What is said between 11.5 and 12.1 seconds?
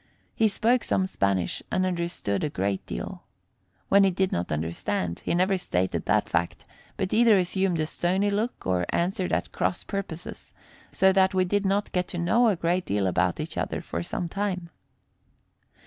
not get